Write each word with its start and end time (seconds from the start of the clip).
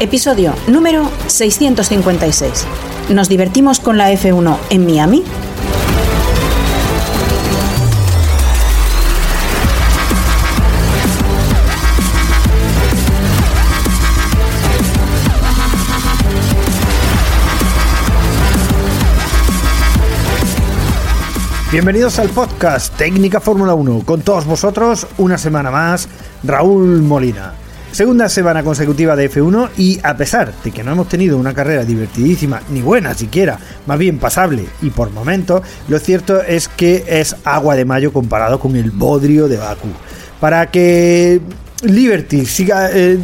Episodio 0.00 0.54
número 0.68 1.10
656. 1.26 2.64
¿Nos 3.08 3.28
divertimos 3.28 3.80
con 3.80 3.98
la 3.98 4.12
F1 4.12 4.56
en 4.70 4.86
Miami? 4.86 5.24
Bienvenidos 21.72 22.20
al 22.20 22.28
podcast 22.28 22.96
Técnica 22.96 23.40
Fórmula 23.40 23.74
1. 23.74 24.02
Con 24.04 24.22
todos 24.22 24.46
vosotros, 24.46 25.08
una 25.18 25.36
semana 25.38 25.72
más, 25.72 26.08
Raúl 26.44 27.02
Molina. 27.02 27.57
Segunda 27.92 28.28
semana 28.28 28.62
consecutiva 28.62 29.16
de 29.16 29.30
F1 29.30 29.70
y 29.76 29.98
a 30.02 30.16
pesar 30.16 30.52
de 30.62 30.70
que 30.70 30.84
no 30.84 30.92
hemos 30.92 31.08
tenido 31.08 31.38
una 31.38 31.54
carrera 31.54 31.84
divertidísima, 31.84 32.60
ni 32.70 32.82
buena 32.82 33.14
siquiera, 33.14 33.58
más 33.86 33.98
bien 33.98 34.18
pasable 34.18 34.66
y 34.82 34.90
por 34.90 35.10
momentos, 35.10 35.62
lo 35.88 35.98
cierto 35.98 36.42
es 36.42 36.68
que 36.68 37.04
es 37.08 37.34
agua 37.44 37.76
de 37.76 37.86
mayo 37.86 38.12
comparado 38.12 38.60
con 38.60 38.76
el 38.76 38.90
bodrio 38.90 39.48
de 39.48 39.56
Baku. 39.56 39.88
Para 40.38 40.70
que 40.70 41.40
Liberty 41.82 42.44
siga 42.44 42.90
eh, 42.92 43.16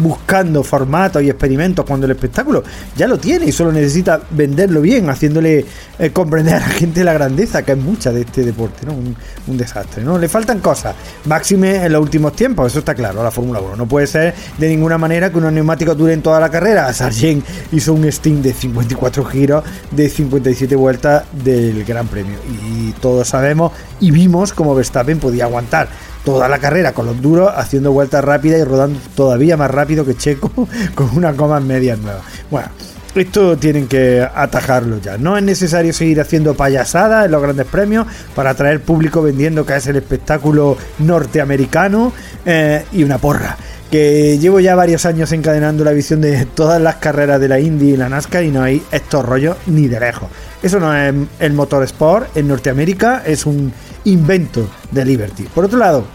buscando 0.00 0.64
formatos 0.64 1.22
y 1.22 1.28
experimentos 1.28 1.84
cuando 1.84 2.06
el 2.06 2.12
espectáculo 2.12 2.64
ya 2.96 3.06
lo 3.06 3.18
tiene 3.18 3.44
y 3.46 3.52
solo 3.52 3.70
necesita 3.70 4.18
venderlo 4.30 4.80
bien, 4.80 5.10
haciéndole 5.10 5.66
eh, 5.98 6.10
comprender 6.10 6.54
a 6.54 6.60
la 6.60 6.68
gente 6.68 7.04
la 7.04 7.12
grandeza 7.12 7.62
que 7.62 7.72
es 7.72 7.78
mucha 7.78 8.10
de 8.10 8.22
este 8.22 8.44
deporte, 8.44 8.86
¿no? 8.86 8.94
Un, 8.94 9.16
desastre, 9.58 10.02
¿no? 10.02 10.18
Le 10.18 10.28
faltan 10.28 10.60
cosas, 10.60 10.94
máxime 11.26 11.84
en 11.84 11.92
los 11.92 12.00
últimos 12.00 12.34
tiempos, 12.34 12.72
eso 12.72 12.78
está 12.78 12.94
claro, 12.94 13.22
la 13.22 13.30
Fórmula 13.30 13.60
1. 13.60 13.76
No 13.76 13.86
puede 13.86 14.06
ser 14.06 14.34
de 14.56 14.68
ninguna 14.68 14.96
manera 14.96 15.30
que 15.30 15.36
unos 15.36 15.52
neumáticos 15.52 15.96
duren 15.96 16.22
toda 16.22 16.40
la 16.40 16.50
carrera. 16.50 16.90
Sargent 16.94 17.44
hizo 17.72 17.92
un 17.92 18.10
Steam 18.10 18.40
de 18.40 18.54
54 18.54 19.24
giros 19.26 19.64
de 19.90 20.08
57 20.08 20.74
vueltas 20.76 21.24
del 21.44 21.84
Gran 21.84 22.06
Premio 22.06 22.38
y 22.66 22.92
todos 22.92 23.28
sabemos 23.28 23.72
y 24.00 24.10
vimos 24.10 24.54
cómo 24.54 24.74
Verstappen 24.74 25.18
podía 25.18 25.44
aguantar 25.44 25.88
toda 26.24 26.48
la 26.48 26.58
carrera 26.58 26.92
con 26.92 27.06
los 27.06 27.20
duros, 27.20 27.50
haciendo 27.54 27.92
vueltas 27.92 28.24
rápidas 28.24 28.60
y 28.60 28.64
rodando 28.64 28.98
todavía 29.14 29.56
más 29.56 29.70
rápido 29.70 30.04
que 30.04 30.14
Checo 30.14 30.50
con 30.94 31.16
unas 31.16 31.36
gomas 31.36 31.62
medias 31.62 31.98
nuevas. 31.98 32.22
Bueno, 32.50 32.68
esto 33.14 33.56
tienen 33.58 33.88
que 33.88 34.26
atajarlo 34.34 34.98
ya. 34.98 35.18
No 35.18 35.36
es 35.36 35.42
necesario 35.42 35.92
seguir 35.92 36.20
haciendo 36.20 36.54
payasadas 36.54 37.26
en 37.26 37.32
los 37.32 37.42
grandes 37.42 37.66
premios 37.66 38.06
para 38.34 38.50
atraer 38.50 38.80
público 38.80 39.22
vendiendo 39.22 39.66
que 39.66 39.76
es 39.76 39.86
el 39.86 39.96
espectáculo 39.96 40.76
norteamericano 40.98 42.12
eh, 42.44 42.84
y 42.92 43.04
una 43.04 43.18
porra. 43.18 43.56
Que 43.90 44.38
llevo 44.38 44.58
ya 44.58 44.74
varios 44.74 45.04
años 45.04 45.32
encadenando 45.32 45.84
la 45.84 45.92
visión 45.92 46.22
de 46.22 46.46
todas 46.46 46.80
las 46.80 46.96
carreras 46.96 47.38
de 47.38 47.48
la 47.48 47.60
Indy 47.60 47.90
y 47.90 47.96
la 47.98 48.08
NASCAR 48.08 48.42
y 48.42 48.50
no 48.50 48.62
hay 48.62 48.82
estos 48.90 49.24
rollos 49.24 49.56
ni 49.66 49.86
de 49.86 50.00
lejos. 50.00 50.30
Eso 50.62 50.80
no 50.80 50.96
es 50.96 51.14
el 51.40 51.52
motor 51.52 51.82
sport 51.82 52.34
en 52.34 52.48
Norteamérica, 52.48 53.22
es 53.26 53.44
un 53.44 53.70
invento 54.04 54.66
de 54.90 55.04
Liberty. 55.04 55.42
Por 55.42 55.66
otro 55.66 55.78
lado, 55.78 56.06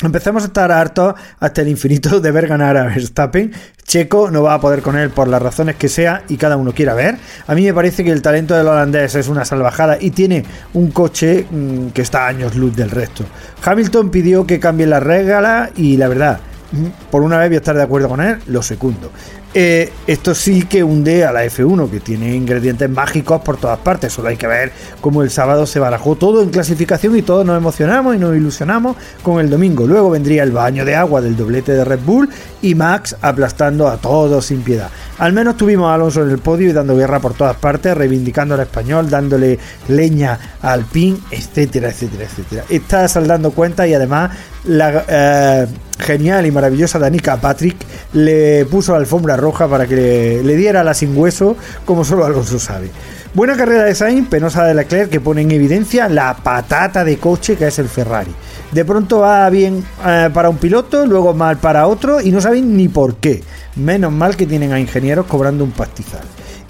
Empezamos 0.00 0.44
a 0.44 0.46
estar 0.46 0.70
hartos 0.70 1.14
hasta 1.40 1.62
el 1.62 1.68
infinito 1.68 2.20
de 2.20 2.30
ver 2.30 2.46
ganar 2.46 2.76
a 2.76 2.84
Verstappen. 2.84 3.52
Checo 3.82 4.30
no 4.30 4.44
va 4.44 4.54
a 4.54 4.60
poder 4.60 4.80
con 4.80 4.96
él 4.96 5.10
por 5.10 5.26
las 5.26 5.42
razones 5.42 5.74
que 5.74 5.88
sea 5.88 6.22
y 6.28 6.36
cada 6.36 6.56
uno 6.56 6.72
quiera 6.72 6.94
ver. 6.94 7.16
A 7.48 7.54
mí 7.56 7.64
me 7.64 7.74
parece 7.74 8.04
que 8.04 8.12
el 8.12 8.22
talento 8.22 8.54
del 8.54 8.68
holandés 8.68 9.16
es 9.16 9.26
una 9.26 9.44
salvajada 9.44 9.98
y 10.00 10.10
tiene 10.12 10.44
un 10.74 10.92
coche 10.92 11.46
mm, 11.50 11.88
que 11.88 12.02
está 12.02 12.26
a 12.26 12.28
años 12.28 12.54
luz 12.54 12.76
del 12.76 12.90
resto. 12.90 13.24
Hamilton 13.64 14.10
pidió 14.10 14.46
que 14.46 14.60
cambie 14.60 14.86
la 14.86 15.00
regla 15.00 15.70
y 15.74 15.96
la 15.96 16.06
verdad, 16.06 16.38
mm, 16.70 17.10
por 17.10 17.22
una 17.22 17.38
vez 17.38 17.48
voy 17.48 17.56
a 17.56 17.58
estar 17.58 17.76
de 17.76 17.82
acuerdo 17.82 18.08
con 18.08 18.20
él, 18.20 18.38
lo 18.46 18.62
segundo. 18.62 19.10
Eh, 19.54 19.90
esto 20.06 20.34
sí 20.34 20.64
que 20.64 20.84
hunde 20.84 21.24
a 21.24 21.32
la 21.32 21.44
F1, 21.44 21.90
que 21.90 22.00
tiene 22.00 22.34
ingredientes 22.34 22.88
mágicos 22.90 23.40
por 23.40 23.56
todas 23.56 23.78
partes. 23.78 24.12
Solo 24.12 24.28
hay 24.28 24.36
que 24.36 24.46
ver 24.46 24.72
cómo 25.00 25.22
el 25.22 25.30
sábado 25.30 25.66
se 25.66 25.80
barajó 25.80 26.16
todo 26.16 26.42
en 26.42 26.50
clasificación 26.50 27.16
y 27.16 27.22
todos 27.22 27.46
nos 27.46 27.56
emocionamos 27.56 28.14
y 28.14 28.18
nos 28.18 28.36
ilusionamos 28.36 28.96
con 29.22 29.40
el 29.40 29.48
domingo. 29.48 29.86
Luego 29.86 30.10
vendría 30.10 30.42
el 30.42 30.52
baño 30.52 30.84
de 30.84 30.94
agua 30.94 31.22
del 31.22 31.36
doblete 31.36 31.72
de 31.72 31.84
Red 31.84 32.00
Bull 32.04 32.28
y 32.60 32.74
Max 32.74 33.16
aplastando 33.22 33.88
a 33.88 33.96
todos 33.96 34.46
sin 34.46 34.62
piedad. 34.62 34.90
Al 35.18 35.32
menos 35.32 35.56
tuvimos 35.56 35.90
a 35.90 35.94
Alonso 35.94 36.22
en 36.22 36.30
el 36.30 36.38
podio 36.38 36.68
y 36.68 36.72
dando 36.72 36.94
guerra 36.94 37.18
por 37.18 37.34
todas 37.34 37.56
partes, 37.56 37.96
reivindicando 37.96 38.54
al 38.54 38.60
español, 38.60 39.08
dándole 39.08 39.58
leña 39.88 40.38
al 40.60 40.84
PIN, 40.84 41.18
etcétera, 41.30 41.88
etcétera, 41.88 42.24
etcétera. 42.24 42.64
Está 42.68 43.08
saldando 43.08 43.50
cuentas 43.52 43.88
y 43.88 43.94
además 43.94 44.30
la 44.64 45.04
eh, 45.08 45.66
genial 45.98 46.46
y 46.46 46.50
maravillosa 46.50 46.98
Danica 46.98 47.36
Patrick 47.36 47.76
le 48.12 48.64
puso 48.66 48.94
alfombra 48.94 49.36
roja 49.38 49.68
para 49.68 49.86
que 49.86 50.42
le, 50.44 50.56
diera 50.56 50.84
la 50.84 50.92
sin 50.92 51.16
hueso, 51.16 51.56
como 51.84 52.04
solo 52.04 52.24
Alonso 52.24 52.58
sabe. 52.58 52.90
Buena 53.38 53.56
carrera 53.56 53.84
de 53.84 53.94
Sainz, 53.94 54.28
penosa 54.28 54.64
de 54.64 54.74
Leclerc, 54.74 55.10
que 55.10 55.20
pone 55.20 55.42
en 55.42 55.52
evidencia 55.52 56.08
la 56.08 56.34
patata 56.34 57.04
de 57.04 57.18
coche 57.18 57.54
que 57.54 57.68
es 57.68 57.78
el 57.78 57.88
Ferrari. 57.88 58.34
De 58.72 58.84
pronto 58.84 59.20
va 59.20 59.48
bien 59.48 59.84
eh, 60.04 60.28
para 60.34 60.48
un 60.48 60.56
piloto, 60.56 61.06
luego 61.06 61.34
mal 61.34 61.56
para 61.58 61.86
otro 61.86 62.20
y 62.20 62.32
no 62.32 62.40
saben 62.40 62.76
ni 62.76 62.88
por 62.88 63.14
qué. 63.18 63.44
Menos 63.76 64.10
mal 64.10 64.36
que 64.36 64.44
tienen 64.44 64.72
a 64.72 64.80
ingenieros 64.80 65.26
cobrando 65.26 65.62
un 65.62 65.70
pastizal. 65.70 66.24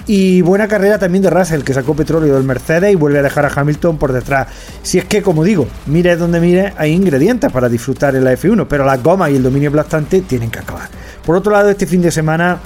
Y 0.06 0.42
buena 0.42 0.68
carrera 0.68 0.98
también 0.98 1.22
de 1.22 1.30
Russell, 1.30 1.62
que 1.62 1.72
sacó 1.72 1.96
petróleo 1.96 2.34
del 2.34 2.44
Mercedes 2.44 2.92
y 2.92 2.96
vuelve 2.96 3.20
a 3.20 3.22
dejar 3.22 3.46
a 3.46 3.48
Hamilton 3.48 3.96
por 3.96 4.12
detrás. 4.12 4.48
Si 4.82 4.98
es 4.98 5.06
que, 5.06 5.22
como 5.22 5.44
digo, 5.44 5.66
mire 5.86 6.16
donde 6.16 6.38
mire, 6.38 6.74
hay 6.76 6.92
ingredientes 6.92 7.50
para 7.50 7.70
disfrutar 7.70 8.14
en 8.14 8.24
la 8.24 8.34
F1, 8.34 8.66
pero 8.68 8.84
las 8.84 9.02
gomas 9.02 9.30
y 9.30 9.36
el 9.36 9.42
dominio 9.42 9.70
aplastante 9.70 10.20
tienen 10.20 10.50
que 10.50 10.58
acabar. 10.58 10.90
Por 11.24 11.34
otro 11.34 11.50
lado, 11.50 11.70
este 11.70 11.86
fin 11.86 12.02
de 12.02 12.10
semana 12.10 12.60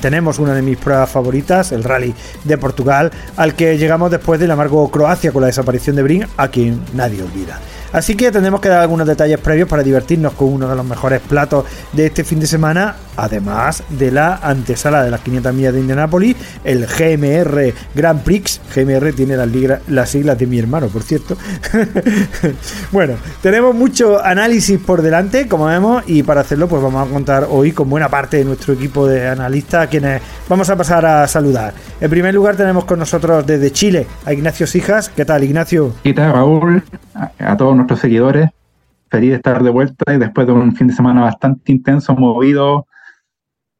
tenemos 0.00 0.38
una 0.38 0.54
de 0.54 0.62
mis 0.62 0.78
pruebas 0.78 1.10
favoritas, 1.10 1.72
el 1.72 1.84
Rally 1.84 2.14
de 2.44 2.58
Portugal, 2.58 3.10
al 3.36 3.54
que 3.54 3.78
llegamos 3.78 4.10
después 4.10 4.40
del 4.40 4.50
amargo 4.50 4.90
Croacia 4.90 5.32
con 5.32 5.42
la 5.42 5.48
desaparición 5.48 5.96
de 5.96 6.02
Brin, 6.02 6.26
a 6.36 6.48
quien 6.48 6.80
nadie 6.94 7.22
olvida. 7.22 7.58
Así 7.96 8.14
que 8.14 8.30
tendremos 8.30 8.60
que 8.60 8.68
dar 8.68 8.82
algunos 8.82 9.06
detalles 9.06 9.40
previos 9.40 9.70
para 9.70 9.82
divertirnos 9.82 10.34
con 10.34 10.52
uno 10.52 10.68
de 10.68 10.76
los 10.76 10.84
mejores 10.84 11.18
platos 11.22 11.64
de 11.94 12.04
este 12.04 12.24
fin 12.24 12.38
de 12.38 12.46
semana, 12.46 12.94
además 13.16 13.84
de 13.88 14.10
la 14.10 14.34
antesala 14.42 15.02
de 15.02 15.10
las 15.10 15.22
500 15.22 15.54
millas 15.54 15.72
de 15.72 15.80
Indianápolis, 15.80 16.36
el 16.62 16.84
GMR 16.86 17.72
Grand 17.94 18.22
Prix. 18.22 18.60
GMR 18.74 19.14
tiene 19.14 19.38
las, 19.88 20.10
siglas 20.10 20.36
de 20.36 20.46
mi 20.46 20.58
hermano, 20.58 20.88
por 20.88 21.04
cierto. 21.04 21.38
bueno, 22.92 23.14
tenemos 23.40 23.74
mucho 23.74 24.22
análisis 24.22 24.78
por 24.78 25.00
delante, 25.00 25.48
como 25.48 25.64
vemos, 25.64 26.04
y 26.06 26.22
para 26.22 26.42
hacerlo, 26.42 26.68
pues 26.68 26.82
vamos 26.82 27.08
a 27.08 27.10
contar 27.10 27.46
hoy 27.48 27.72
con 27.72 27.88
buena 27.88 28.10
parte 28.10 28.36
de 28.36 28.44
nuestro 28.44 28.74
equipo 28.74 29.06
de 29.06 29.26
analistas, 29.26 29.84
a 29.84 29.86
quienes 29.86 30.20
vamos 30.50 30.68
a 30.68 30.76
pasar 30.76 31.06
a 31.06 31.26
saludar. 31.26 31.72
En 31.98 32.10
primer 32.10 32.34
lugar, 32.34 32.56
tenemos 32.56 32.84
con 32.84 32.98
nosotros 32.98 33.46
desde 33.46 33.70
Chile 33.70 34.06
a 34.26 34.34
Ignacio 34.34 34.66
Sijas. 34.66 35.08
¿Qué 35.08 35.24
tal, 35.24 35.44
Ignacio? 35.44 35.94
¿Qué 36.02 36.12
tal, 36.12 36.34
Raúl? 36.34 36.84
A 37.38 37.56
todos 37.56 37.85
nuestros 37.86 38.00
seguidores. 38.00 38.50
Feliz 39.08 39.30
de 39.30 39.36
estar 39.36 39.62
de 39.62 39.70
vuelta 39.70 40.12
y 40.12 40.18
después 40.18 40.46
de 40.48 40.52
un 40.52 40.74
fin 40.74 40.88
de 40.88 40.92
semana 40.92 41.22
bastante 41.22 41.70
intenso, 41.70 42.16
movido, 42.16 42.88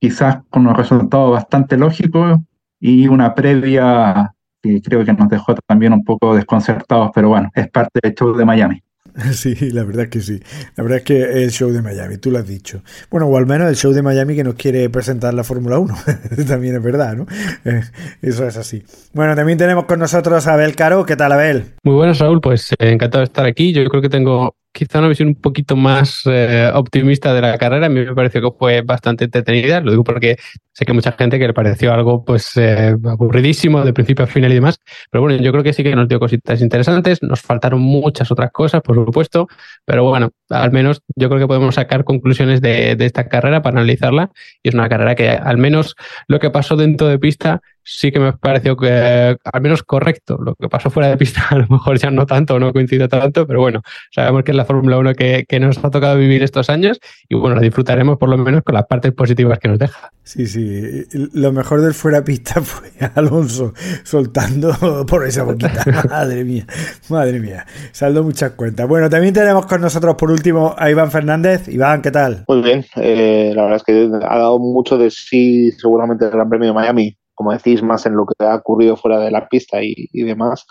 quizás 0.00 0.38
con 0.50 0.62
unos 0.62 0.76
resultados 0.76 1.32
bastante 1.32 1.76
lógicos 1.76 2.38
y 2.78 3.08
una 3.08 3.34
previa 3.34 4.32
que 4.62 4.80
creo 4.80 5.04
que 5.04 5.12
nos 5.12 5.28
dejó 5.28 5.56
también 5.66 5.92
un 5.92 6.04
poco 6.04 6.36
desconcertados, 6.36 7.10
pero 7.12 7.30
bueno, 7.30 7.50
es 7.54 7.68
parte 7.68 7.98
del 8.00 8.14
show 8.14 8.36
de 8.36 8.44
Miami. 8.44 8.82
Sí, 9.32 9.54
la 9.70 9.84
verdad 9.84 10.04
es 10.04 10.10
que 10.10 10.20
sí. 10.20 10.40
La 10.76 10.82
verdad 10.82 10.98
es 10.98 11.04
que 11.04 11.42
el 11.42 11.50
show 11.50 11.70
de 11.70 11.82
Miami, 11.82 12.18
tú 12.18 12.30
lo 12.30 12.38
has 12.38 12.46
dicho. 12.46 12.82
Bueno, 13.10 13.26
o 13.26 13.36
al 13.36 13.46
menos 13.46 13.68
el 13.68 13.76
show 13.76 13.92
de 13.92 14.02
Miami 14.02 14.34
que 14.34 14.44
nos 14.44 14.54
quiere 14.54 14.88
presentar 14.90 15.34
la 15.34 15.44
Fórmula 15.44 15.78
1. 15.78 15.94
también 16.48 16.76
es 16.76 16.82
verdad, 16.82 17.16
¿no? 17.16 17.26
Eso 18.22 18.46
es 18.46 18.56
así. 18.56 18.82
Bueno, 19.12 19.34
también 19.34 19.58
tenemos 19.58 19.84
con 19.84 19.98
nosotros 19.98 20.46
a 20.46 20.54
Abel 20.54 20.76
Caro. 20.76 21.04
¿Qué 21.04 21.16
tal, 21.16 21.32
Abel? 21.32 21.64
Muy 21.82 21.94
buenas, 21.94 22.18
Raúl. 22.18 22.40
Pues 22.40 22.72
eh, 22.72 22.90
encantado 22.90 23.20
de 23.20 23.26
estar 23.26 23.46
aquí. 23.46 23.72
Yo 23.72 23.84
creo 23.86 24.02
que 24.02 24.08
tengo 24.08 24.54
quizá 24.76 24.98
una 24.98 25.08
visión 25.08 25.28
un 25.28 25.34
poquito 25.36 25.74
más 25.74 26.22
eh, 26.26 26.70
optimista 26.74 27.32
de 27.32 27.40
la 27.40 27.56
carrera. 27.56 27.86
A 27.86 27.88
mí 27.88 28.04
me 28.04 28.14
pareció 28.14 28.42
que 28.42 28.58
fue 28.58 28.82
bastante 28.82 29.24
entretenida. 29.24 29.80
Lo 29.80 29.90
digo 29.90 30.04
porque 30.04 30.36
sé 30.72 30.84
que 30.84 30.92
mucha 30.92 31.12
gente 31.12 31.38
que 31.38 31.46
le 31.46 31.54
pareció 31.54 31.94
algo 31.94 32.26
pues 32.26 32.54
eh, 32.58 32.94
aburridísimo 33.04 33.82
de 33.82 33.94
principio 33.94 34.26
a 34.26 34.28
final 34.28 34.52
y 34.52 34.56
demás. 34.56 34.78
Pero 35.10 35.22
bueno, 35.22 35.42
yo 35.42 35.50
creo 35.50 35.64
que 35.64 35.72
sí 35.72 35.82
que 35.82 35.96
nos 35.96 36.08
dio 36.08 36.20
cositas 36.20 36.60
interesantes. 36.60 37.22
Nos 37.22 37.40
faltaron 37.40 37.80
muchas 37.80 38.30
otras 38.30 38.52
cosas, 38.52 38.82
por 38.82 38.96
supuesto. 38.96 39.48
Pero 39.86 40.04
bueno, 40.04 40.32
al 40.50 40.72
menos 40.72 41.00
yo 41.16 41.30
creo 41.30 41.40
que 41.40 41.46
podemos 41.46 41.76
sacar 41.76 42.04
conclusiones 42.04 42.60
de, 42.60 42.96
de 42.96 43.06
esta 43.06 43.28
carrera 43.28 43.62
para 43.62 43.78
analizarla. 43.78 44.30
Y 44.62 44.68
es 44.68 44.74
una 44.74 44.90
carrera 44.90 45.14
que 45.14 45.30
al 45.30 45.56
menos 45.56 45.96
lo 46.28 46.38
que 46.38 46.50
pasó 46.50 46.76
dentro 46.76 47.06
de 47.08 47.18
pista 47.18 47.62
sí 47.86 48.10
que 48.10 48.18
me 48.18 48.32
pareció 48.32 48.76
que 48.76 49.36
al 49.44 49.60
menos 49.60 49.82
correcto. 49.82 50.36
Lo 50.38 50.54
que 50.56 50.68
pasó 50.68 50.90
fuera 50.90 51.08
de 51.08 51.16
pista 51.16 51.46
a 51.50 51.56
lo 51.56 51.66
mejor 51.68 51.98
ya 51.98 52.10
no 52.10 52.26
tanto, 52.26 52.58
no 52.58 52.72
coincide 52.72 53.08
tanto, 53.08 53.46
pero 53.46 53.60
bueno, 53.60 53.82
sabemos 54.10 54.42
que 54.42 54.50
es 54.50 54.56
la 54.56 54.64
Fórmula 54.64 54.98
1 54.98 55.14
que, 55.14 55.44
que, 55.48 55.60
nos 55.60 55.82
ha 55.82 55.90
tocado 55.90 56.18
vivir 56.18 56.42
estos 56.42 56.68
años 56.68 57.00
y 57.28 57.36
bueno, 57.36 57.56
la 57.56 57.62
disfrutaremos 57.62 58.18
por 58.18 58.28
lo 58.28 58.36
menos 58.36 58.62
con 58.62 58.74
las 58.74 58.86
partes 58.86 59.12
positivas 59.12 59.58
que 59.58 59.68
nos 59.68 59.78
deja. 59.78 60.10
Sí, 60.24 60.46
sí, 60.46 61.04
lo 61.32 61.52
mejor 61.52 61.80
del 61.80 61.94
fuera 61.94 62.18
de 62.18 62.24
pista 62.24 62.60
fue 62.60 62.90
Alonso 63.14 63.72
soltando 64.02 65.06
por 65.06 65.24
esa 65.24 65.44
boquita. 65.44 65.84
madre 66.10 66.44
mía, 66.44 66.66
madre 67.08 67.38
mía, 67.38 67.66
saldo 67.92 68.24
muchas 68.24 68.52
cuentas. 68.52 68.88
Bueno, 68.88 69.08
también 69.08 69.32
tenemos 69.32 69.66
con 69.66 69.80
nosotros 69.80 70.16
por 70.16 70.30
último 70.30 70.74
a 70.76 70.90
Iván 70.90 71.10
Fernández. 71.12 71.68
Iván, 71.68 72.02
¿qué 72.02 72.10
tal? 72.10 72.44
Muy 72.48 72.62
bien, 72.62 72.84
eh, 72.96 73.52
la 73.54 73.62
verdad 73.62 73.76
es 73.76 73.84
que 73.84 74.10
ha 74.26 74.38
dado 74.38 74.58
mucho 74.58 74.98
de 74.98 75.10
sí 75.10 75.70
seguramente 75.72 76.24
el 76.24 76.32
Gran 76.32 76.48
Premio 76.48 76.68
de 76.68 76.74
Miami 76.74 77.16
como 77.36 77.52
decís, 77.52 77.82
más 77.82 78.06
en 78.06 78.16
lo 78.16 78.26
que 78.26 78.44
ha 78.44 78.56
ocurrido 78.56 78.96
fuera 78.96 79.20
de 79.20 79.30
la 79.30 79.46
pista 79.46 79.78
y, 79.82 80.08
demás, 80.22 80.66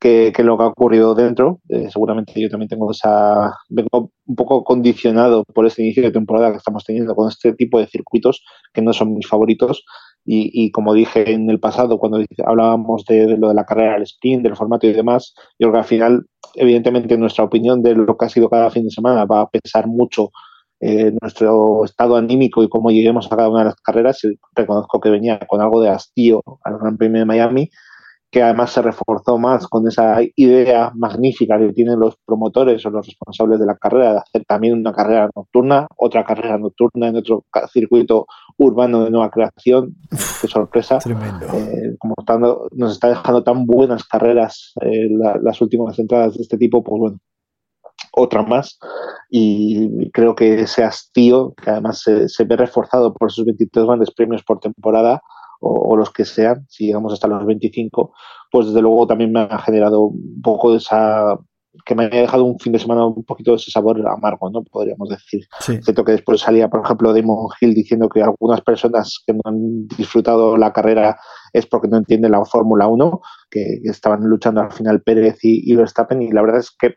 que, 0.00 0.32
lo 0.38 0.56
que 0.56 0.64
ha 0.64 0.68
ocurrido 0.68 1.14
dentro. 1.14 1.60
Eh, 1.68 1.88
seguramente 1.90 2.40
yo 2.40 2.48
también 2.48 2.68
tengo 2.68 2.90
esa. 2.90 3.52
Vengo 3.68 4.12
un 4.24 4.36
poco 4.36 4.64
condicionado 4.64 5.44
por 5.52 5.66
este 5.66 5.82
inicio 5.82 6.04
de 6.04 6.12
temporada 6.12 6.52
que 6.52 6.58
estamos 6.58 6.84
teniendo 6.84 7.14
con 7.14 7.28
este 7.28 7.52
tipo 7.54 7.78
de 7.80 7.88
circuitos 7.88 8.42
que 8.72 8.82
no 8.82 8.92
son 8.92 9.14
mis 9.14 9.26
favoritos. 9.26 9.84
Y, 10.28 10.72
como 10.72 10.92
dije 10.92 11.32
en 11.32 11.48
el 11.50 11.60
pasado, 11.60 11.98
cuando 11.98 12.18
hablábamos 12.44 13.04
de, 13.04 13.36
lo 13.38 13.48
de 13.48 13.54
la 13.54 13.64
carrera, 13.64 13.96
el 13.96 14.02
sprint, 14.02 14.42
del 14.42 14.56
formato 14.56 14.88
y 14.88 14.92
demás, 14.92 15.34
yo 15.56 15.68
creo 15.68 15.72
que 15.72 15.78
al 15.78 15.84
final, 15.84 16.26
evidentemente, 16.56 17.16
nuestra 17.16 17.44
opinión 17.44 17.80
de 17.80 17.94
lo 17.94 18.16
que 18.16 18.26
ha 18.26 18.28
sido 18.28 18.50
cada 18.50 18.70
fin 18.70 18.82
de 18.82 18.90
semana 18.90 19.24
va 19.24 19.42
a 19.42 19.48
pesar 19.48 19.86
mucho 19.86 20.30
eh, 20.80 21.12
nuestro 21.20 21.84
estado 21.84 22.16
anímico 22.16 22.62
y 22.62 22.68
cómo 22.68 22.90
lleguemos 22.90 23.26
a 23.26 23.36
cada 23.36 23.48
una 23.48 23.60
de 23.60 23.66
las 23.66 23.76
carreras, 23.76 24.20
reconozco 24.54 25.00
que 25.00 25.10
venía 25.10 25.38
con 25.46 25.60
algo 25.60 25.80
de 25.80 25.90
hastío 25.90 26.42
al 26.64 26.78
Gran 26.78 26.96
Premio 26.96 27.20
de 27.20 27.26
Miami, 27.26 27.70
que 28.30 28.42
además 28.42 28.72
se 28.72 28.82
reforzó 28.82 29.38
más 29.38 29.66
con 29.66 29.86
esa 29.88 30.18
idea 30.34 30.92
magnífica 30.94 31.58
que 31.58 31.72
tienen 31.72 31.98
los 31.98 32.16
promotores 32.26 32.84
o 32.84 32.90
los 32.90 33.06
responsables 33.06 33.58
de 33.58 33.66
la 33.66 33.76
carrera 33.76 34.12
de 34.12 34.18
hacer 34.18 34.44
también 34.44 34.74
una 34.74 34.92
carrera 34.92 35.30
nocturna, 35.34 35.86
otra 35.96 36.24
carrera 36.24 36.58
nocturna 36.58 37.08
en 37.08 37.16
otro 37.16 37.44
circuito 37.72 38.26
urbano 38.58 39.04
de 39.04 39.10
nueva 39.10 39.30
creación. 39.30 39.94
Qué 40.10 40.48
sorpresa. 40.48 40.98
Eh, 41.06 41.96
como 41.98 42.14
estando, 42.18 42.68
nos 42.72 42.92
está 42.92 43.08
dejando 43.08 43.42
tan 43.42 43.64
buenas 43.64 44.04
carreras 44.04 44.74
eh, 44.82 45.08
la, 45.10 45.38
las 45.40 45.60
últimas 45.62 45.98
entradas 45.98 46.36
de 46.36 46.42
este 46.42 46.58
tipo, 46.58 46.82
pues 46.82 47.00
bueno, 47.00 47.18
otra 48.12 48.42
más 48.42 48.78
y 49.30 50.10
creo 50.10 50.34
que 50.34 50.60
ese 50.60 50.84
hastío, 50.84 51.54
que 51.62 51.70
además 51.70 52.00
se, 52.00 52.28
se 52.28 52.44
ve 52.44 52.56
reforzado 52.56 53.12
por 53.14 53.28
esos 53.28 53.44
23 53.44 53.86
grandes 53.86 54.12
premios 54.12 54.42
por 54.42 54.60
temporada 54.60 55.20
o, 55.60 55.92
o, 55.92 55.96
los 55.96 56.10
que 56.10 56.24
sean, 56.24 56.66
si 56.68 56.86
llegamos 56.86 57.12
hasta 57.12 57.28
los 57.28 57.44
25, 57.44 58.12
pues 58.50 58.66
desde 58.66 58.82
luego 58.82 59.06
también 59.06 59.32
me 59.32 59.40
ha 59.40 59.58
generado 59.58 60.02
un 60.02 60.40
poco 60.42 60.72
de 60.72 60.78
esa 60.78 61.38
que 61.84 61.94
me 61.94 62.04
ha 62.04 62.08
dejado 62.08 62.44
un 62.44 62.58
fin 62.58 62.72
de 62.72 62.78
semana 62.78 63.06
un 63.06 63.24
poquito 63.24 63.50
de 63.50 63.56
ese 63.56 63.70
sabor 63.70 64.02
amargo, 64.08 64.50
¿no? 64.50 64.62
Podríamos 64.62 65.08
decir. 65.08 65.42
Sí. 65.60 65.78
Cierto 65.82 66.04
que 66.04 66.12
después 66.12 66.40
salía, 66.40 66.68
por 66.68 66.84
ejemplo, 66.84 67.12
Damon 67.12 67.48
Hill 67.60 67.74
diciendo 67.74 68.08
que 68.08 68.22
algunas 68.22 68.60
personas 68.62 69.22
que 69.26 69.34
no 69.34 69.40
han 69.44 69.86
disfrutado 69.88 70.56
la 70.56 70.72
carrera 70.72 71.18
es 71.52 71.66
porque 71.66 71.88
no 71.88 71.98
entienden 71.98 72.32
la 72.32 72.44
Fórmula 72.44 72.86
1, 72.86 73.20
que, 73.50 73.80
que, 73.82 73.90
estaban 73.90 74.20
luchando 74.22 74.60
al 74.60 74.72
final 74.72 75.02
Pérez 75.02 75.38
y, 75.42 75.70
y 75.70 75.74
Verstappen, 75.76 76.22
y 76.22 76.30
la 76.30 76.42
verdad 76.42 76.60
es 76.60 76.70
que 76.70 76.94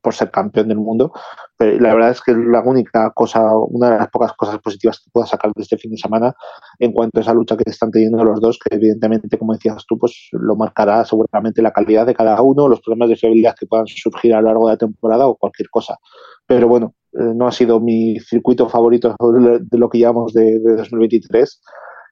por 0.00 0.14
ser 0.14 0.30
campeón 0.30 0.68
del 0.68 0.78
mundo. 0.78 1.12
Pero 1.56 1.78
la 1.80 1.94
verdad 1.94 2.10
es 2.10 2.20
que 2.20 2.32
es 2.32 2.38
la 2.38 2.62
única 2.62 3.10
cosa, 3.10 3.42
una 3.56 3.90
de 3.90 3.98
las 3.98 4.10
pocas 4.10 4.32
cosas 4.32 4.58
positivas 4.58 5.00
que 5.00 5.10
puedo 5.12 5.26
sacar 5.26 5.52
de 5.54 5.62
este 5.62 5.78
fin 5.78 5.90
de 5.90 5.98
semana 5.98 6.34
en 6.78 6.92
cuanto 6.92 7.18
a 7.18 7.22
esa 7.22 7.34
lucha 7.34 7.56
que 7.56 7.68
están 7.68 7.90
teniendo 7.90 8.24
los 8.24 8.40
dos, 8.40 8.58
que 8.58 8.74
evidentemente, 8.76 9.38
como 9.38 9.52
decías 9.52 9.84
tú, 9.86 9.98
pues 9.98 10.28
lo 10.32 10.56
marcará 10.56 11.04
seguramente 11.04 11.62
la 11.62 11.72
calidad 11.72 12.06
de 12.06 12.14
cada 12.14 12.40
uno, 12.42 12.68
los 12.68 12.80
problemas 12.80 13.10
de 13.10 13.16
fiabilidad 13.16 13.54
que 13.58 13.66
puedan 13.66 13.86
surgir 13.86 14.34
a 14.34 14.40
lo 14.40 14.48
largo 14.48 14.68
de 14.68 14.74
la 14.74 14.78
temporada 14.78 15.26
o 15.26 15.36
cualquier 15.36 15.68
cosa. 15.70 15.98
Pero 16.46 16.68
bueno, 16.68 16.94
eh, 17.12 17.32
no 17.34 17.46
ha 17.46 17.52
sido 17.52 17.80
mi 17.80 18.18
circuito 18.20 18.68
favorito 18.68 19.14
de 19.20 19.78
lo 19.78 19.88
que 19.88 19.98
llevamos 19.98 20.32
de, 20.32 20.58
de 20.60 20.76
2023 20.76 21.60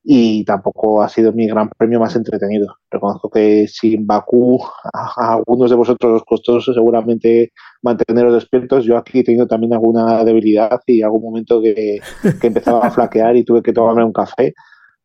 y 0.05 0.45
tampoco 0.45 1.03
ha 1.03 1.09
sido 1.09 1.33
mi 1.33 1.47
gran 1.47 1.69
premio 1.71 2.01
más 2.01 2.17
entretenido. 2.17 2.77
Reconozco 2.91 3.31
que 3.31 3.67
sin 3.69 4.07
Bakú 4.07 4.61
a, 4.93 5.35
algunos 5.35 5.71
de 5.71 5.77
vosotros 5.77 6.21
os 6.21 6.25
costó 6.25 6.61
seguramente 6.61 7.53
manteneros 7.83 8.35
despiertos. 8.35 8.85
Yo 8.85 8.97
aquí 8.97 9.21
he 9.21 9.25
tenido 9.25 9.47
también 9.47 9.73
alguna 9.75 10.25
debilidad 10.25 10.81
y 10.87 11.03
algún 11.03 11.23
momento 11.23 11.63
que, 11.63 12.01
que 12.41 12.47
empezaba 12.47 12.87
a 12.87 12.91
flaquear 12.91 13.37
y 13.37 13.45
tuve 13.45 13.63
que 13.63 13.73
tomarme 13.73 14.05
un 14.05 14.13
café. 14.13 14.55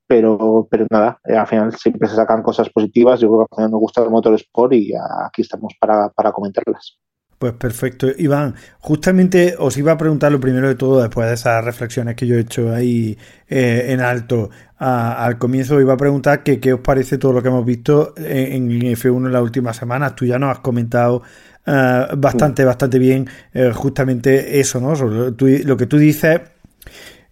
Pero, 0.08 0.68
pero 0.72 0.88
nada, 0.90 1.20
eh, 1.26 1.36
al 1.36 1.48
final 1.48 1.74
siempre 1.76 2.08
se 2.08 2.16
sacan 2.16 2.42
cosas 2.42 2.70
positivas. 2.70 3.20
Yo 3.20 3.28
creo 3.28 3.40
que 3.40 3.48
al 3.52 3.56
final 3.58 3.72
nos 3.72 3.82
gusta 3.82 4.04
el 4.04 4.10
motor 4.10 4.34
sport 4.36 4.74
y 4.74 4.94
aquí 4.96 5.42
estamos 5.42 5.74
para, 5.80 6.10
para 6.10 6.32
comentarlas. 6.32 6.98
Pues 7.38 7.54
perfecto. 7.54 8.08
Iván, 8.18 8.56
justamente 8.80 9.56
os 9.60 9.78
iba 9.78 9.92
a 9.92 9.98
preguntar 9.98 10.32
lo 10.32 10.40
primero 10.40 10.68
de 10.68 10.76
todo, 10.76 11.02
después 11.02 11.28
de 11.28 11.36
esas 11.36 11.64
reflexiones 11.64 12.16
que 12.16 12.26
yo 12.26 12.36
he 12.36 12.40
hecho 12.40 12.74
ahí 12.74 13.16
eh, 13.48 13.86
en 13.90 14.02
alto 14.02 14.50
a, 14.80 15.24
al 15.24 15.38
comienzo, 15.38 15.80
iba 15.80 15.94
a 15.94 15.98
preguntar 15.98 16.42
que 16.42 16.60
qué 16.60 16.74
os 16.74 16.80
parece 16.80 17.20
todo 17.20 17.34
lo 17.34 17.42
que 17.44 17.50
hemos 17.50 17.64
visto 17.64 18.16
en, 18.18 18.72
en 18.72 18.82
F1 18.96 19.28
en 19.28 19.32
las 19.32 19.44
últimas 19.44 19.78
semanas. 19.78 20.16
Tú 20.16 20.26
ya 20.26 20.40
nos 20.40 20.50
has 20.50 20.60
comentado 20.60 21.22
uh, 21.68 22.16
bastante, 22.18 22.66
bastante 22.66 22.98
bien 22.98 23.28
eh, 23.54 23.72
justamente 23.72 24.60
eso, 24.60 24.82
¿no? 24.82 24.96
Sobre 24.96 25.34
tú, 25.34 25.48
lo 25.64 25.78
que 25.78 25.86
tú 25.86 26.00
dices, 26.00 26.42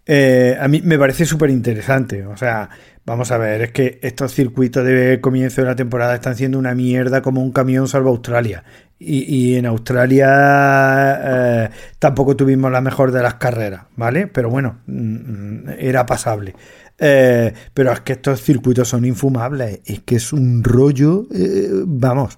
eh, 0.05 0.55
a 0.59 0.67
mí 0.67 0.81
me 0.83 0.99
parece 0.99 1.25
súper 1.25 1.49
interesante. 1.49 2.23
O 2.27 2.37
sea, 2.37 2.69
vamos 3.05 3.31
a 3.31 3.37
ver, 3.37 3.61
es 3.61 3.71
que 3.71 3.99
estos 4.01 4.33
circuitos 4.33 4.83
de 4.83 5.19
comienzo 5.21 5.61
de 5.61 5.67
la 5.67 5.75
temporada 5.75 6.15
están 6.15 6.35
siendo 6.35 6.59
una 6.59 6.75
mierda 6.75 7.21
como 7.21 7.41
un 7.41 7.51
camión 7.51 7.87
salvo 7.87 8.09
Australia. 8.09 8.63
Y, 8.97 9.23
y, 9.23 9.55
en 9.55 9.65
Australia 9.65 11.19
eh, 11.21 11.69
tampoco 11.99 12.35
tuvimos 12.35 12.71
la 12.71 12.79
mejor 12.79 13.11
de 13.11 13.21
las 13.21 13.35
carreras, 13.35 13.83
¿vale? 13.97 14.27
Pero 14.27 14.49
bueno, 14.49 14.79
mm, 14.87 15.69
era 15.77 16.05
pasable. 16.05 16.55
Eh, 16.97 17.53
pero 17.73 17.91
es 17.91 17.99
que 18.01 18.13
estos 18.13 18.41
circuitos 18.41 18.87
son 18.87 19.03
infumables, 19.03 19.81
es 19.85 19.99
que 19.99 20.15
es 20.15 20.31
un 20.31 20.63
rollo, 20.63 21.27
eh, 21.33 21.69
vamos. 21.85 22.37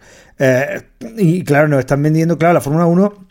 Y 1.18 1.44
claro, 1.44 1.68
nos 1.68 1.80
están 1.80 2.02
vendiendo, 2.02 2.38
claro, 2.38 2.56
la 2.56 2.62
Fórmula 2.62 2.86
1 2.88 3.27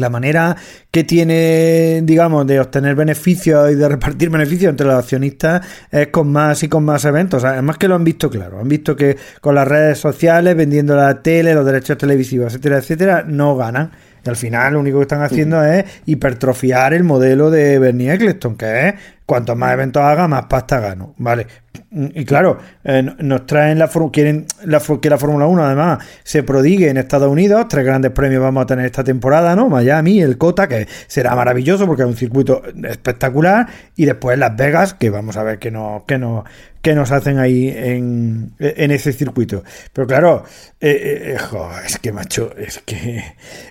la 0.00 0.10
manera 0.10 0.56
que 0.90 1.04
tiene, 1.04 2.00
digamos, 2.02 2.46
de 2.46 2.60
obtener 2.60 2.94
beneficios 2.94 3.70
y 3.70 3.74
de 3.74 3.88
repartir 3.88 4.30
beneficios 4.30 4.70
entre 4.70 4.86
los 4.86 4.96
accionistas 4.96 5.66
es 5.90 6.08
con 6.08 6.30
más 6.32 6.62
y 6.62 6.68
con 6.68 6.84
más 6.84 7.04
eventos. 7.04 7.44
Además 7.44 7.78
que 7.78 7.88
lo 7.88 7.94
han 7.94 8.04
visto 8.04 8.30
claro. 8.30 8.60
Han 8.60 8.68
visto 8.68 8.96
que 8.96 9.16
con 9.40 9.54
las 9.54 9.68
redes 9.68 9.98
sociales, 9.98 10.56
vendiendo 10.56 10.96
la 10.96 11.22
tele, 11.22 11.54
los 11.54 11.64
derechos 11.64 11.98
televisivos, 11.98 12.48
etcétera, 12.48 12.78
etcétera, 12.78 13.24
no 13.26 13.56
ganan. 13.56 13.90
Y 14.24 14.28
al 14.28 14.36
final 14.36 14.74
lo 14.74 14.80
único 14.80 14.98
que 14.98 15.02
están 15.02 15.22
haciendo 15.22 15.64
es 15.64 15.84
hipertrofiar 16.06 16.92
el 16.92 17.04
modelo 17.04 17.50
de 17.50 17.78
Bernie 17.78 18.12
Eccleston, 18.12 18.56
que 18.56 18.88
es 18.88 18.94
cuanto 19.30 19.54
más 19.54 19.74
eventos 19.74 20.02
haga, 20.02 20.26
más 20.26 20.46
pasta 20.46 20.80
gano. 20.80 21.14
Vale. 21.18 21.46
Y 21.92 22.24
claro, 22.24 22.58
eh, 22.82 23.00
nos 23.00 23.46
traen 23.46 23.78
la 23.78 23.88
quieren 24.12 24.44
la, 24.64 24.82
que 25.00 25.08
la 25.08 25.18
Fórmula 25.18 25.46
1 25.46 25.64
además 25.64 26.04
se 26.24 26.42
prodigue 26.42 26.88
en 26.88 26.96
Estados 26.96 27.30
Unidos. 27.30 27.66
Tres 27.68 27.84
grandes 27.84 28.10
premios 28.10 28.42
vamos 28.42 28.64
a 28.64 28.66
tener 28.66 28.86
esta 28.86 29.04
temporada, 29.04 29.54
¿no? 29.54 29.68
Miami, 29.68 30.20
el 30.20 30.36
Cota, 30.36 30.66
que 30.66 30.88
será 31.06 31.36
maravilloso 31.36 31.86
porque 31.86 32.02
es 32.02 32.08
un 32.08 32.16
circuito 32.16 32.60
espectacular. 32.82 33.68
Y 33.94 34.04
después 34.04 34.36
Las 34.36 34.56
Vegas, 34.56 34.94
que 34.94 35.10
vamos 35.10 35.36
a 35.36 35.44
ver 35.44 35.60
qué 35.60 35.70
nos, 35.70 36.02
qué 36.08 36.18
nos, 36.18 36.42
qué 36.82 36.96
nos 36.96 37.12
hacen 37.12 37.38
ahí 37.38 37.68
en, 37.68 38.54
en 38.58 38.90
ese 38.90 39.12
circuito. 39.12 39.62
Pero 39.92 40.08
claro, 40.08 40.42
eh, 40.80 41.36
eh, 41.36 41.38
es 41.86 41.98
que 42.00 42.10
macho, 42.10 42.52
es 42.58 42.82
que 42.84 43.22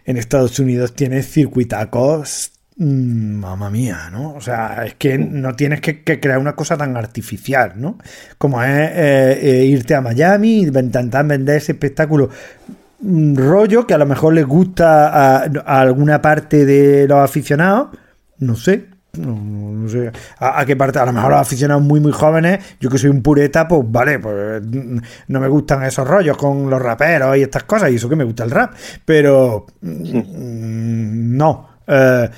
en 0.06 0.16
Estados 0.16 0.58
Unidos 0.58 0.94
tienes 0.96 1.30
circuitacos 1.30 2.54
mamá 2.80 3.70
mía, 3.70 4.10
¿no? 4.12 4.34
O 4.34 4.42
sea, 4.42 4.86
es 4.86 4.96
que 4.96 5.18
no 5.18 5.54
tienes 5.56 5.82
que, 5.82 6.02
que 6.02 6.20
crear 6.20 6.40
una 6.40 6.56
cosa 6.56 6.78
tan 6.78 6.96
artificial, 6.96 7.74
¿no? 7.76 7.98
Como 8.38 8.64
es 8.64 8.70
eh, 8.70 9.40
eh, 9.42 9.66
irte 9.66 9.96
a 9.96 10.02
Miami 10.02 10.60
y 10.60 10.68
intentar 10.68 11.26
vender 11.26 11.58
ese 11.58 11.74
espectáculo 11.74 12.30
un 13.02 13.36
rollo 13.36 13.86
que 13.86 13.94
a 13.94 13.98
lo 13.98 14.06
mejor 14.06 14.34
les 14.34 14.46
gusta 14.46 15.08
a, 15.08 15.44
a, 15.44 15.82
alguna 15.82 16.22
parte 16.22 16.66
de 16.66 17.08
los 17.08 17.20
aficionados, 17.20 17.90
no 18.40 18.56
sé, 18.56 18.88
no, 19.18 19.36
no 19.36 19.90
sé 19.90 20.12
a, 20.38 20.60
a, 20.60 20.66
qué 20.66 20.76
parte, 20.76 21.00
a 21.00 21.06
lo 21.06 21.14
mejor 21.14 21.32
los 21.32 21.42
aficionados 21.42 21.84
muy 21.84 22.00
muy 22.00 22.12
jóvenes, 22.12 22.60
yo 22.80 22.90
que 22.90 22.98
soy 22.98 23.10
un 23.10 23.22
pureta, 23.22 23.68
pues 23.68 23.82
vale, 23.86 24.20
pues 24.20 24.62
no 24.64 25.40
me 25.40 25.48
gustan 25.48 25.84
esos 25.84 26.08
rollos 26.08 26.38
con 26.38 26.70
los 26.70 26.82
raperos 26.82 27.38
y 27.38 27.42
estas 27.42 27.64
cosas, 27.64 27.92
y 27.92 27.96
eso 27.96 28.10
que 28.10 28.16
me 28.16 28.24
gusta 28.24 28.44
el 28.44 28.52
rap, 28.52 28.74
pero 29.06 29.66
no. 29.82 31.69
Eh, 31.90 32.30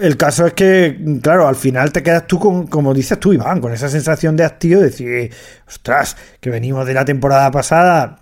el 0.00 0.16
caso 0.16 0.46
es 0.46 0.52
que, 0.54 0.96
claro, 1.22 1.48
al 1.48 1.56
final 1.56 1.92
te 1.92 2.02
quedas 2.02 2.26
tú, 2.26 2.38
con, 2.38 2.68
como 2.68 2.94
dices 2.94 3.18
tú, 3.18 3.32
Iván, 3.32 3.60
con 3.60 3.72
esa 3.72 3.88
sensación 3.88 4.36
de 4.36 4.44
hastío, 4.44 4.78
de 4.78 4.84
decir, 4.84 5.30
ostras, 5.66 6.16
que 6.40 6.50
venimos 6.50 6.86
de 6.86 6.94
la 6.94 7.04
temporada 7.04 7.50
pasada, 7.50 8.20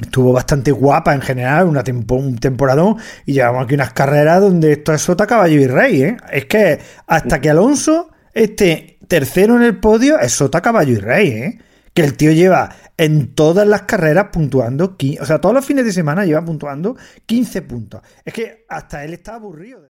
estuvo 0.00 0.32
bastante 0.32 0.72
guapa 0.72 1.14
en 1.14 1.20
general, 1.20 1.66
una 1.66 1.84
un 2.08 2.38
temporadón, 2.38 2.96
y 3.26 3.34
llevamos 3.34 3.64
aquí 3.64 3.74
unas 3.74 3.92
carreras 3.92 4.40
donde 4.40 4.72
esto 4.72 4.94
es 4.94 5.02
sota, 5.02 5.26
caballo 5.26 5.60
y 5.60 5.66
rey, 5.66 6.02
¿eh? 6.02 6.16
Es 6.32 6.46
que 6.46 6.78
hasta 7.06 7.40
que 7.40 7.50
Alonso 7.50 8.10
esté 8.32 8.98
tercero 9.08 9.56
en 9.56 9.62
el 9.62 9.78
podio, 9.78 10.18
es 10.18 10.32
sota, 10.32 10.62
caballo 10.62 10.92
y 10.92 10.98
rey, 10.98 11.28
¿eh? 11.28 11.58
Que 11.92 12.02
el 12.02 12.16
tío 12.16 12.32
lleva 12.32 12.74
en 12.96 13.34
todas 13.34 13.66
las 13.66 13.82
carreras 13.82 14.28
puntuando, 14.32 14.96
o 15.20 15.24
sea, 15.24 15.40
todos 15.40 15.54
los 15.54 15.64
fines 15.64 15.84
de 15.84 15.92
semana 15.92 16.24
lleva 16.24 16.44
puntuando 16.44 16.96
15 17.26 17.62
puntos. 17.62 18.00
Es 18.24 18.32
que 18.32 18.64
hasta 18.68 19.04
él 19.04 19.14
está 19.14 19.34
aburrido. 19.34 19.88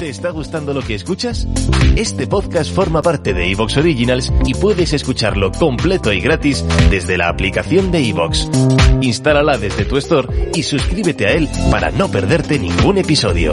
¿Te 0.00 0.08
está 0.08 0.30
gustando 0.30 0.72
lo 0.72 0.80
que 0.80 0.94
escuchas? 0.94 1.46
Este 1.94 2.26
podcast 2.26 2.74
forma 2.74 3.02
parte 3.02 3.34
de 3.34 3.50
Evox 3.50 3.76
Originals 3.76 4.32
y 4.46 4.54
puedes 4.54 4.94
escucharlo 4.94 5.52
completo 5.52 6.10
y 6.10 6.22
gratis 6.22 6.64
desde 6.90 7.18
la 7.18 7.28
aplicación 7.28 7.92
de 7.92 8.08
Evox. 8.08 8.48
Instálala 9.02 9.58
desde 9.58 9.84
tu 9.84 9.98
store 9.98 10.52
y 10.54 10.62
suscríbete 10.62 11.26
a 11.26 11.32
él 11.32 11.50
para 11.70 11.90
no 11.90 12.10
perderte 12.10 12.58
ningún 12.58 12.96
episodio. 12.96 13.52